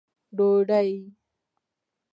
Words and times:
ډوډۍ 0.37 0.89